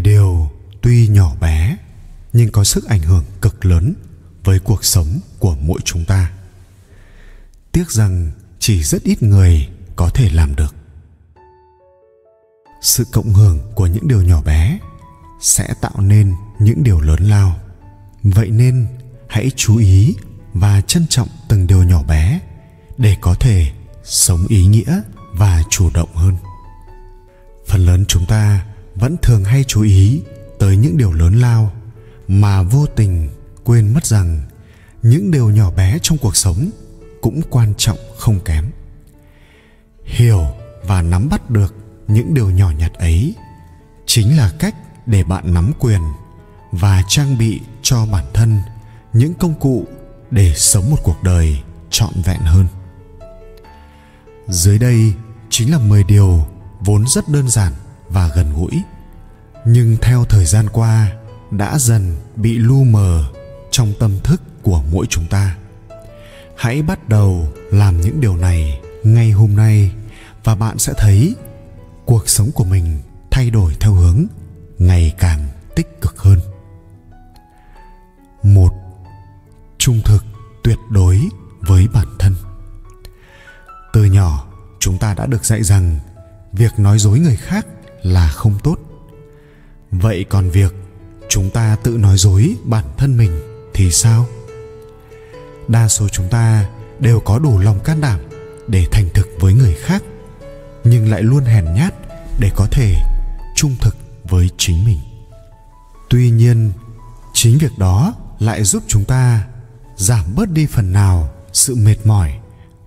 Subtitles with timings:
[0.00, 0.50] 10 điều
[0.80, 1.76] tuy nhỏ bé,
[2.32, 3.94] nhưng có sức ảnh hưởng cực lớn
[4.44, 6.30] với cuộc sống của mỗi chúng ta.
[7.72, 10.74] Tiếc rằng chỉ rất ít người có thể làm được.
[12.82, 14.78] Sự cộng hưởng của những điều nhỏ bé
[15.40, 17.56] sẽ tạo nên những điều lớn lao.
[18.22, 18.86] Vậy nên
[19.28, 20.14] hãy chú ý
[20.52, 22.40] và trân trọng từng điều nhỏ bé
[22.98, 23.72] để có thể
[24.04, 25.00] sống ý nghĩa
[25.32, 26.36] và chủ động hơn.
[27.66, 30.22] Phần lớn chúng ta vẫn thường hay chú ý
[30.58, 31.72] tới những điều lớn lao
[32.28, 33.28] mà vô tình
[33.64, 34.40] quên mất rằng
[35.02, 36.70] những điều nhỏ bé trong cuộc sống
[37.20, 38.70] cũng quan trọng không kém.
[40.04, 40.44] Hiểu
[40.86, 41.74] và nắm bắt được
[42.08, 43.34] những điều nhỏ nhặt ấy
[44.06, 44.74] chính là cách
[45.06, 46.00] để bạn nắm quyền
[46.72, 48.60] và trang bị cho bản thân
[49.12, 49.86] những công cụ
[50.30, 52.66] để sống một cuộc đời trọn vẹn hơn.
[54.48, 55.14] Dưới đây
[55.50, 56.46] chính là 10 điều
[56.80, 57.72] vốn rất đơn giản
[58.10, 58.82] và gần gũi.
[59.66, 61.12] Nhưng theo thời gian qua,
[61.50, 63.24] đã dần bị lu mờ
[63.70, 65.56] trong tâm thức của mỗi chúng ta.
[66.56, 69.92] Hãy bắt đầu làm những điều này ngay hôm nay
[70.44, 71.34] và bạn sẽ thấy
[72.04, 72.98] cuộc sống của mình
[73.30, 74.24] thay đổi theo hướng
[74.78, 76.38] ngày càng tích cực hơn.
[78.42, 78.70] Một,
[79.78, 80.24] trung thực
[80.64, 81.20] tuyệt đối
[81.60, 82.34] với bản thân.
[83.92, 84.46] Từ nhỏ,
[84.80, 85.98] chúng ta đã được dạy rằng
[86.52, 87.66] việc nói dối người khác
[88.02, 88.76] là không tốt.
[89.90, 90.74] Vậy còn việc
[91.28, 93.40] chúng ta tự nói dối bản thân mình
[93.74, 94.26] thì sao?
[95.68, 98.20] Đa số chúng ta đều có đủ lòng can đảm
[98.68, 100.02] để thành thực với người khác,
[100.84, 101.94] nhưng lại luôn hèn nhát
[102.38, 102.94] để có thể
[103.56, 104.98] trung thực với chính mình.
[106.10, 106.72] Tuy nhiên,
[107.32, 109.46] chính việc đó lại giúp chúng ta
[109.96, 112.38] giảm bớt đi phần nào sự mệt mỏi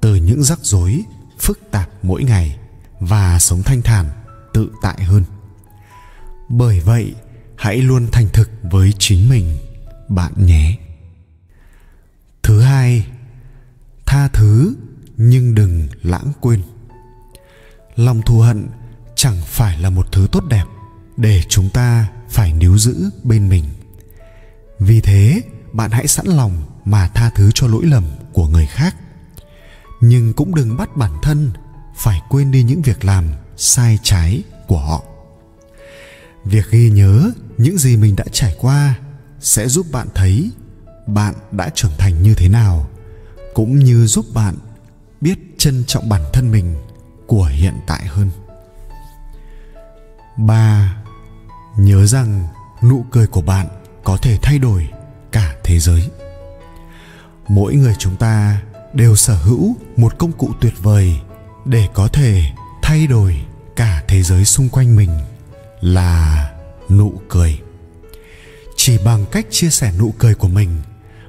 [0.00, 1.02] từ những rắc rối,
[1.38, 2.58] phức tạp mỗi ngày
[3.00, 4.10] và sống thanh thản
[4.56, 5.24] tự tại hơn.
[6.48, 7.14] Bởi vậy,
[7.56, 9.56] hãy luôn thành thực với chính mình,
[10.08, 10.78] bạn nhé.
[12.42, 13.06] Thứ hai,
[14.06, 14.74] tha thứ
[15.16, 16.62] nhưng đừng lãng quên.
[17.96, 18.66] Lòng thù hận
[19.16, 20.64] chẳng phải là một thứ tốt đẹp
[21.16, 23.64] để chúng ta phải níu giữ bên mình.
[24.78, 25.42] Vì thế,
[25.72, 28.96] bạn hãy sẵn lòng mà tha thứ cho lỗi lầm của người khác.
[30.00, 31.50] Nhưng cũng đừng bắt bản thân
[31.96, 33.24] phải quên đi những việc làm
[33.56, 35.02] sai trái của họ.
[36.44, 38.94] Việc ghi nhớ những gì mình đã trải qua
[39.40, 40.50] sẽ giúp bạn thấy
[41.06, 42.88] bạn đã trưởng thành như thế nào,
[43.54, 44.54] cũng như giúp bạn
[45.20, 46.76] biết trân trọng bản thân mình
[47.26, 48.30] của hiện tại hơn.
[50.36, 50.96] Ba,
[51.78, 52.48] nhớ rằng
[52.82, 53.66] nụ cười của bạn
[54.04, 54.88] có thể thay đổi
[55.32, 56.10] cả thế giới.
[57.48, 58.62] Mỗi người chúng ta
[58.92, 61.20] đều sở hữu một công cụ tuyệt vời
[61.64, 62.44] để có thể
[62.86, 63.36] thay đổi
[63.76, 65.10] cả thế giới xung quanh mình
[65.80, 66.50] là
[66.90, 67.60] nụ cười.
[68.76, 70.82] Chỉ bằng cách chia sẻ nụ cười của mình,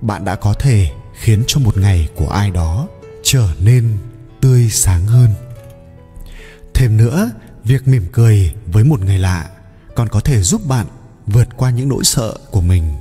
[0.00, 2.88] bạn đã có thể khiến cho một ngày của ai đó
[3.22, 3.98] trở nên
[4.40, 5.30] tươi sáng hơn.
[6.74, 7.30] Thêm nữa,
[7.64, 9.50] việc mỉm cười với một người lạ
[9.94, 10.86] còn có thể giúp bạn
[11.26, 12.92] vượt qua những nỗi sợ của mình.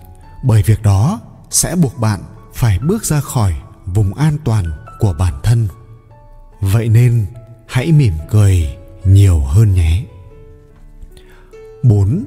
[0.43, 2.19] Bởi việc đó sẽ buộc bạn
[2.53, 3.53] phải bước ra khỏi
[3.85, 4.65] vùng an toàn
[4.99, 5.67] của bản thân.
[6.61, 7.25] Vậy nên
[7.71, 10.05] hãy mỉm cười nhiều hơn nhé
[11.83, 12.25] 4.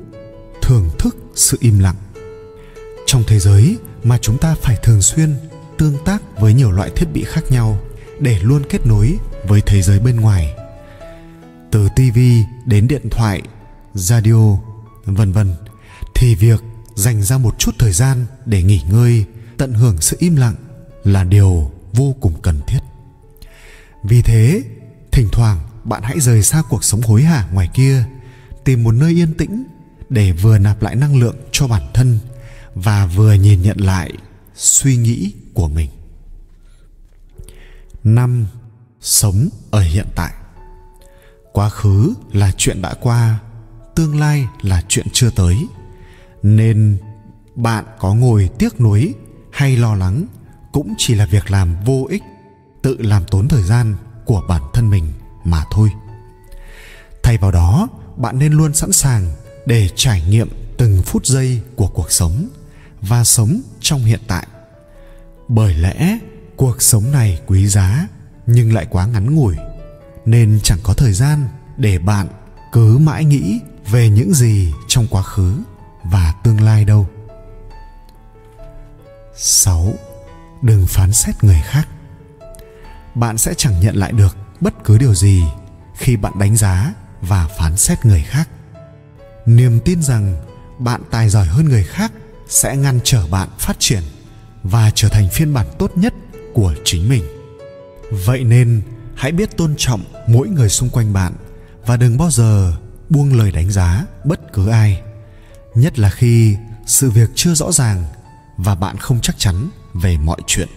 [0.62, 1.96] Thưởng thức sự im lặng
[3.06, 5.34] Trong thế giới mà chúng ta phải thường xuyên
[5.78, 7.78] tương tác với nhiều loại thiết bị khác nhau
[8.20, 9.18] để luôn kết nối
[9.48, 10.54] với thế giới bên ngoài
[11.70, 12.18] từ TV
[12.66, 13.42] đến điện thoại,
[13.94, 14.56] radio,
[15.04, 15.54] vân vân
[16.14, 16.60] thì việc
[16.94, 19.24] dành ra một chút thời gian để nghỉ ngơi,
[19.58, 20.54] tận hưởng sự im lặng
[21.04, 22.80] là điều vô cùng cần thiết.
[24.02, 24.62] Vì thế,
[25.14, 28.04] thỉnh thoảng bạn hãy rời xa cuộc sống hối hả ngoài kia,
[28.64, 29.64] tìm một nơi yên tĩnh
[30.08, 32.18] để vừa nạp lại năng lượng cho bản thân
[32.74, 34.12] và vừa nhìn nhận lại
[34.54, 35.90] suy nghĩ của mình.
[38.04, 38.46] năm
[39.00, 40.32] Sống ở hiện tại
[41.52, 43.38] quá khứ là chuyện đã qua
[43.94, 45.66] tương lai là chuyện chưa tới
[46.42, 46.98] nên
[47.54, 49.14] bạn có ngồi tiếc nuối
[49.52, 50.26] hay lo lắng
[50.72, 52.22] cũng chỉ là việc làm vô ích
[52.82, 53.94] tự làm tốn thời gian
[54.26, 55.12] của bản thân mình
[55.44, 55.90] mà thôi
[57.22, 59.32] thay vào đó, bạn nên luôn sẵn sàng
[59.66, 62.48] để trải nghiệm từng phút giây của cuộc sống
[63.00, 64.46] và sống trong hiện tại
[65.48, 66.18] bởi lẽ,
[66.56, 68.06] cuộc sống này quý giá
[68.46, 69.56] nhưng lại quá ngắn ngủi,
[70.24, 72.28] nên chẳng có thời gian để bạn
[72.72, 73.60] cứ mãi nghĩ
[73.90, 75.54] về những gì trong quá khứ
[76.04, 77.08] và tương lai đâu
[79.36, 79.94] 6.
[80.62, 81.88] Đừng phán xét người khác.
[83.14, 85.42] Bạn sẽ chẳng nhận lại được bất cứ điều gì
[85.96, 88.48] khi bạn đánh giá và phán xét người khác.
[89.46, 90.36] niềm tin rằng
[90.78, 92.12] bạn tài giỏi hơn người khác
[92.48, 94.02] sẽ ngăn trở bạn phát triển
[94.62, 96.14] và trở thành phiên bản tốt nhất
[96.54, 97.24] của chính mình
[98.10, 98.82] vậy nên,
[99.14, 101.32] hãy biết tôn trọng mỗi người xung quanh bạn
[101.86, 102.72] và đừng bao giờ
[103.10, 105.02] buông lời đánh giá bất cứ ai,
[105.74, 106.56] nhất là khi
[106.86, 108.04] sự việc chưa rõ ràng
[108.56, 110.68] và bạn không chắc chắn về mọi chuyện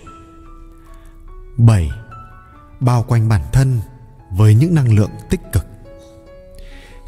[1.57, 1.89] 7.
[2.79, 3.79] Bao quanh bản thân
[4.31, 5.65] với những năng lượng tích cực.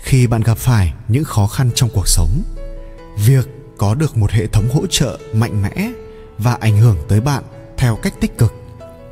[0.01, 2.43] Khi bạn gặp phải những khó khăn trong cuộc sống,
[3.25, 5.91] việc có được một hệ thống hỗ trợ mạnh mẽ
[6.37, 7.43] và ảnh hưởng tới bạn
[7.77, 8.53] theo cách tích cực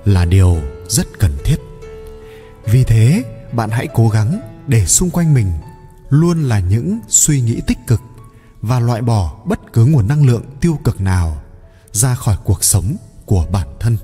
[0.05, 0.57] là điều
[0.87, 1.57] rất cần thiết.
[2.65, 5.51] Vì thế, bạn hãy cố gắng để xung quanh mình
[6.09, 8.01] luôn là những suy nghĩ tích cực
[8.61, 11.41] và loại bỏ bất cứ nguồn năng lượng tiêu cực nào
[11.91, 12.95] ra khỏi cuộc sống
[13.25, 13.97] của bản thân.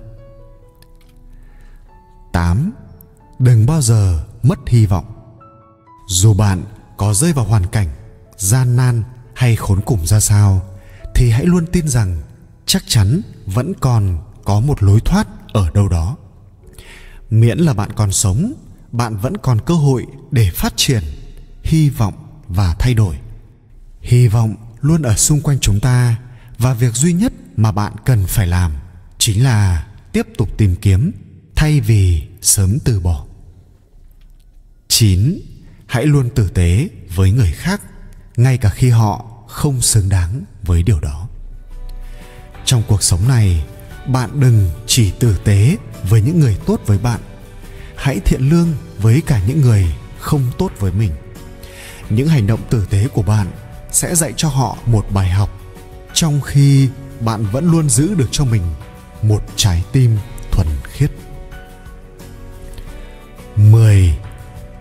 [2.33, 2.71] 8.
[3.39, 5.05] Đừng bao giờ mất hy vọng.
[6.07, 6.63] Dù bạn
[6.97, 7.87] có rơi vào hoàn cảnh
[8.37, 9.03] gian nan
[9.35, 10.61] hay khốn cùng ra sao
[11.15, 12.21] thì hãy luôn tin rằng
[12.65, 16.17] chắc chắn vẫn còn có một lối thoát ở đâu đó.
[17.29, 18.53] Miễn là bạn còn sống,
[18.91, 21.03] bạn vẫn còn cơ hội để phát triển,
[21.63, 22.13] hy vọng
[22.47, 23.15] và thay đổi.
[24.01, 26.15] Hy vọng luôn ở xung quanh chúng ta
[26.57, 28.71] và việc duy nhất mà bạn cần phải làm
[29.17, 31.11] chính là tiếp tục tìm kiếm
[31.63, 33.25] thay vì sớm từ bỏ
[34.87, 35.39] 9.
[35.87, 37.81] Hãy luôn tử tế với người khác
[38.37, 41.27] ngay cả khi họ không xứng đáng với điều đó.
[42.65, 43.65] Trong cuộc sống này,
[44.07, 45.77] bạn đừng chỉ tử tế
[46.09, 47.19] với những người tốt với bạn.
[47.95, 51.11] Hãy thiện lương với cả những người không tốt với mình.
[52.09, 53.47] Những hành động tử tế của bạn
[53.91, 55.49] sẽ dạy cho họ một bài học
[56.13, 56.89] trong khi
[57.19, 58.63] bạn vẫn luôn giữ được cho mình
[59.21, 60.17] một trái tim
[60.51, 61.11] thuần khiết
[63.55, 64.17] 10.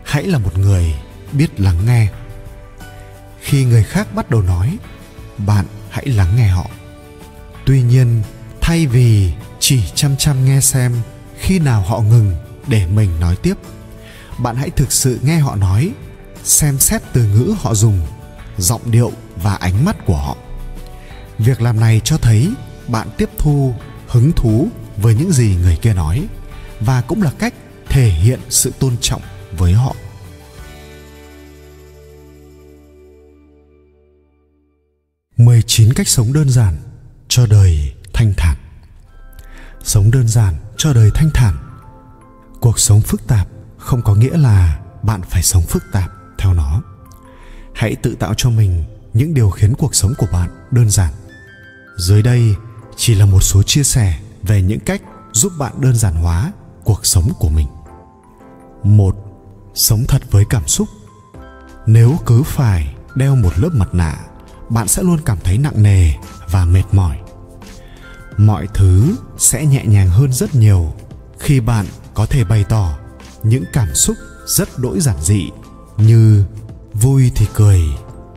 [0.04, 0.94] Hãy là một người
[1.32, 2.08] biết lắng nghe.
[3.40, 4.78] Khi người khác bắt đầu nói,
[5.38, 6.66] bạn hãy lắng nghe họ.
[7.66, 8.22] Tuy nhiên,
[8.60, 10.92] thay vì chỉ chăm chăm nghe xem
[11.38, 12.34] khi nào họ ngừng
[12.66, 13.54] để mình nói tiếp,
[14.38, 15.92] bạn hãy thực sự nghe họ nói,
[16.44, 18.00] xem xét từ ngữ họ dùng,
[18.58, 20.36] giọng điệu và ánh mắt của họ.
[21.38, 22.50] Việc làm này cho thấy
[22.88, 23.74] bạn tiếp thu
[24.06, 26.26] hứng thú với những gì người kia nói
[26.80, 27.54] và cũng là cách
[27.93, 29.23] thể hiện sự tôn trọng
[29.59, 29.97] với họ
[35.37, 36.77] 19 cách sống đơn giản
[37.29, 38.56] cho đời thanh thản.
[39.85, 41.56] Sống đơn giản cho đời thanh thản.
[42.61, 43.49] Cuộc sống phức tạp
[43.79, 46.83] không có nghĩa là bạn phải sống phức tạp theo nó.
[47.75, 48.85] Hãy tự tạo cho mình
[49.15, 51.12] những điều khiến cuộc sống của bạn đơn giản.
[51.99, 52.55] Dưới đây
[52.97, 55.03] chỉ là một số chia sẻ về những cách
[55.33, 56.53] giúp bạn đơn giản hóa
[56.85, 57.67] cuộc sống của mình
[58.82, 59.17] một,
[59.75, 60.88] sống thật với cảm xúc.
[61.87, 64.19] Nếu cứ phải đeo một lớp mặt nạ,
[64.69, 66.12] bạn sẽ luôn cảm thấy nặng nề
[66.50, 67.19] và mệt mỏi.
[68.37, 70.93] Mọi thứ sẽ nhẹ nhàng hơn rất nhiều
[71.38, 72.99] khi bạn có thể bày tỏ
[73.43, 75.50] những cảm xúc rất đỗi giản dị
[75.96, 76.44] như
[76.94, 77.82] vui thì cười,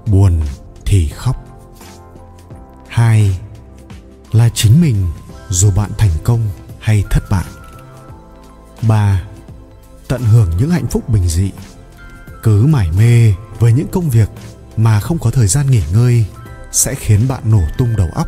[0.06, 0.42] buồn
[0.86, 1.36] thì khóc.
[2.88, 3.40] Hai,
[4.32, 5.08] là chính mình
[5.50, 6.50] dù bạn thành công
[6.80, 7.46] hay thất bại.
[8.82, 9.24] Ba
[10.08, 11.52] tận hưởng những hạnh phúc bình dị.
[12.44, 14.30] Cứ mải mê với những công việc
[14.78, 16.26] mà không có thời gian nghỉ ngơi
[16.72, 18.28] sẽ khiến bạn nổ tung đầu óc.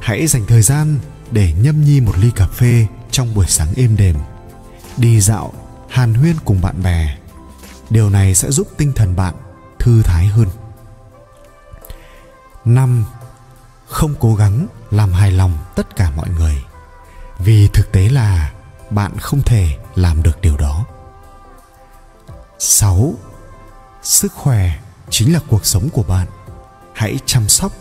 [0.00, 0.98] Hãy dành thời gian
[1.30, 4.16] để nhâm nhi một ly cà phê trong buổi sáng êm đềm,
[4.96, 5.52] đi dạo
[5.88, 7.16] hàn huyên cùng bạn bè.
[7.90, 9.34] Điều này sẽ giúp tinh thần bạn
[9.78, 10.48] thư thái hơn.
[12.64, 13.04] Năm,
[13.86, 16.64] không cố gắng làm hài lòng tất cả mọi người.
[17.38, 18.52] Vì thực tế là
[18.90, 20.84] bạn không thể làm được điều đó
[22.58, 23.14] 6.
[24.02, 24.78] Sức khỏe
[25.10, 26.26] chính là cuộc sống của bạn.
[26.94, 27.72] Hãy chăm sóc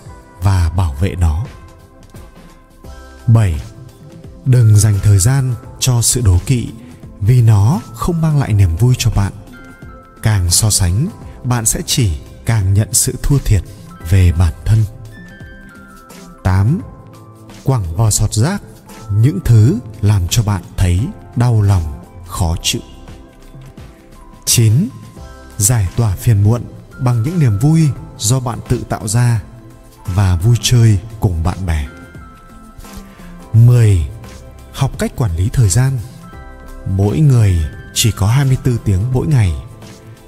[0.42, 1.46] và bảo vệ nó.
[3.28, 3.62] 7.
[4.46, 6.70] Đừng dành thời gian cho sự đố kỵ
[7.20, 9.34] vì nó không mang lại niềm vui cho bạn.
[10.24, 11.08] Càng so sánh,
[11.44, 13.64] bạn sẽ chỉ càng nhận sự thua thiệt
[14.10, 14.84] về bản thân.
[16.44, 16.82] 8.
[17.64, 18.62] Quẳng vào sọt rác
[19.12, 21.00] những thứ làm cho bạn thấy
[21.36, 22.82] đau lòng khó chịu
[24.46, 24.90] 9.
[25.58, 26.62] Giải tỏa phiền muộn
[27.00, 29.42] bằng những niềm vui do bạn tự tạo ra
[30.06, 31.88] và vui chơi cùng bạn bè.
[33.54, 34.10] 10.
[34.74, 35.98] Học cách quản lý thời gian.
[36.86, 37.60] Mỗi người
[37.94, 39.54] chỉ có 24 tiếng mỗi ngày,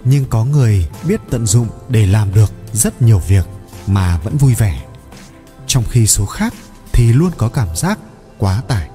[0.03, 3.45] nhưng có người biết tận dụng để làm được rất nhiều việc
[3.87, 4.85] mà vẫn vui vẻ.
[5.67, 6.53] Trong khi số khác
[6.93, 7.99] thì luôn có cảm giác
[8.39, 8.89] quá tải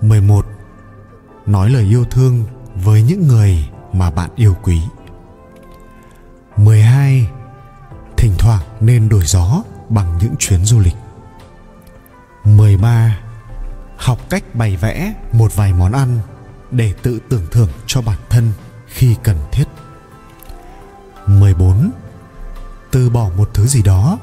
[0.00, 0.46] 11
[1.46, 2.44] nói lời yêu thương
[2.74, 4.82] với những người mà bạn yêu quý
[6.56, 7.28] 12
[8.42, 10.94] thoảng nên đổi gió bằng những chuyến du lịch
[12.44, 13.18] 13.
[13.96, 16.18] Học cách bày vẽ một vài món ăn
[16.70, 18.52] để tự tưởng thưởng cho bản thân
[18.86, 19.64] khi cần thiết.
[21.26, 21.90] 14.
[22.90, 24.18] Từ bỏ một thứ gì đó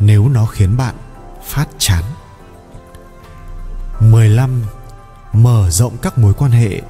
[0.00, 0.94] nếu nó khiến bạn
[1.44, 2.04] phát chán.
[4.10, 4.62] 15.
[5.32, 6.80] Mở rộng các mối quan hệ,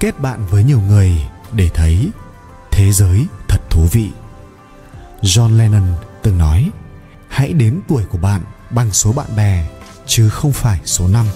[0.00, 1.12] kết bạn với nhiều người
[1.52, 2.10] để thấy
[2.70, 4.10] thế giới thật thú vị.
[5.22, 6.70] John Lennon từng nói,
[7.28, 9.66] hãy đếm tuổi của bạn bằng số bạn bè
[10.06, 11.26] chứ không phải số năm.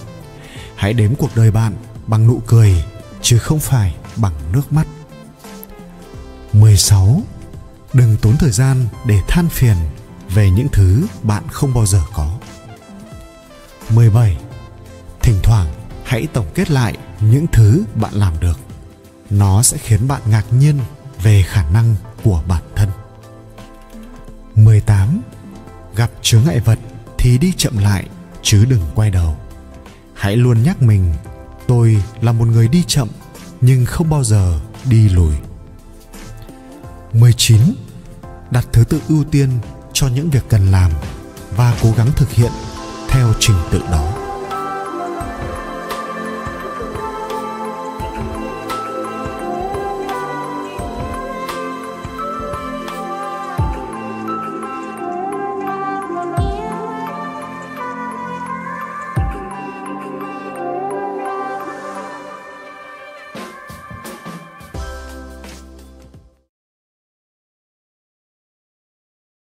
[0.75, 1.73] Hãy đếm cuộc đời bạn
[2.07, 2.83] bằng nụ cười
[3.21, 4.87] chứ không phải bằng nước mắt.
[6.53, 7.21] 16.
[7.93, 9.75] Đừng tốn thời gian để than phiền
[10.29, 12.37] về những thứ bạn không bao giờ có.
[13.89, 14.48] 17.
[15.49, 15.67] Thoảng,
[16.03, 18.59] hãy tổng kết lại những thứ bạn làm được.
[19.29, 20.79] Nó sẽ khiến bạn ngạc nhiên
[21.23, 22.89] về khả năng của bản thân.
[24.55, 25.21] 18.
[25.95, 26.79] Gặp chướng ngại vật
[27.17, 28.07] thì đi chậm lại,
[28.41, 29.37] chứ đừng quay đầu.
[30.13, 31.13] Hãy luôn nhắc mình,
[31.67, 33.07] tôi là một người đi chậm,
[33.61, 35.33] nhưng không bao giờ đi lùi.
[37.13, 37.61] 19.
[38.51, 39.49] Đặt thứ tự ưu tiên
[39.93, 40.91] cho những việc cần làm
[41.55, 42.51] và cố gắng thực hiện
[43.09, 44.18] theo trình tự đó.